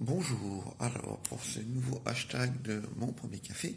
[0.00, 3.74] Bonjour, alors pour ce nouveau hashtag de mon premier café,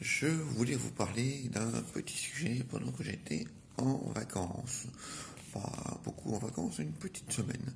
[0.00, 4.86] je voulais vous parler d'un petit sujet pendant que j'étais en vacances.
[5.52, 7.74] Pas beaucoup en vacances, une petite semaine.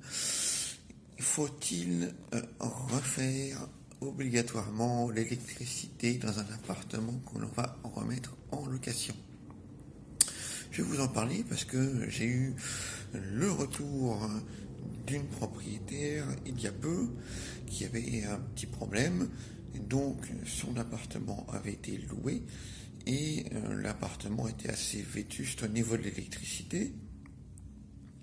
[1.19, 3.67] Faut-il euh, refaire
[4.01, 9.15] obligatoirement l'électricité dans un appartement que l'on va remettre en location?
[10.71, 12.55] Je vais vous en parler parce que j'ai eu
[13.13, 14.27] le retour
[15.05, 17.09] d'une propriétaire il y a peu
[17.65, 19.29] qui avait un petit problème.
[19.89, 22.43] donc son appartement avait été loué
[23.05, 26.93] et euh, l'appartement était assez vétuste au niveau de l'électricité.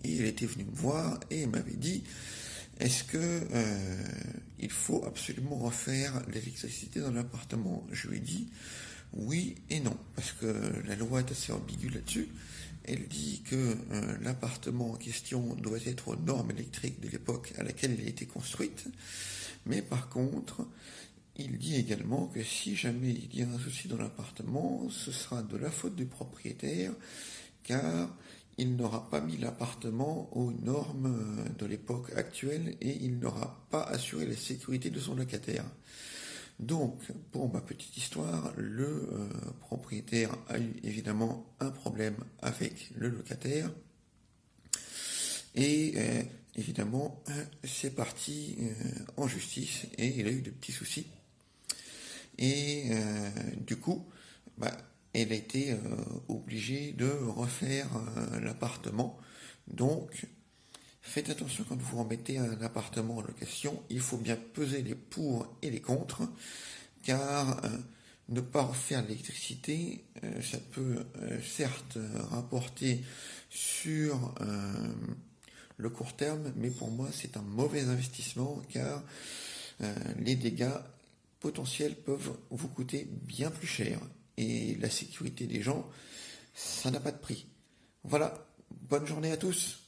[0.05, 2.03] Et elle était venue me voir et m'avait dit
[2.81, 4.03] est-ce que euh,
[4.59, 7.87] il faut absolument refaire l'électricité dans l'appartement?
[7.93, 8.49] Je lui ai dit
[9.13, 10.47] oui et non, parce que
[10.87, 12.29] la loi est assez ambiguë là-dessus.
[12.85, 17.63] Elle dit que euh, l'appartement en question doit être aux normes électriques de l'époque à
[17.63, 18.87] laquelle il a été construite,
[19.67, 20.67] mais par contre,
[21.37, 25.43] il dit également que si jamais il y a un souci dans l'appartement, ce sera
[25.43, 26.93] de la faute du propriétaire,
[27.63, 28.09] car
[28.59, 33.83] il n'aura pas mis l'appartement aux normes euh, de l'époque actuelle et il n'aura pas
[33.83, 35.65] assuré la sécurité de son locataire.
[36.61, 37.01] Donc,
[37.33, 39.29] pour ma petite histoire, le euh,
[39.61, 43.71] propriétaire a eu évidemment un problème avec le locataire.
[45.55, 46.23] Et euh,
[46.57, 47.25] évidemment,
[47.65, 48.59] c'est parti
[49.17, 51.07] en justice et il a eu de petits soucis.
[52.39, 52.91] Et
[53.57, 54.07] du coup,
[54.59, 54.77] bah,
[55.13, 55.77] elle a été
[56.29, 57.89] obligée de refaire
[58.41, 59.19] l'appartement.
[59.67, 60.27] Donc,
[61.03, 65.47] Faites attention quand vous remettez un appartement en location, il faut bien peser les pour
[65.63, 66.23] et les contre,
[67.03, 67.69] car euh,
[68.29, 71.99] ne pas refaire l'électricité, euh, ça peut euh, certes
[72.31, 73.03] rapporter
[73.49, 74.35] sur
[75.77, 79.03] le court terme, mais pour moi c'est un mauvais investissement, car
[80.19, 80.79] les dégâts
[81.41, 83.99] potentiels peuvent vous coûter bien plus cher.
[84.37, 85.85] Et la sécurité des gens,
[86.55, 87.47] ça n'a pas de prix.
[88.05, 89.81] Voilà, bonne journée à tous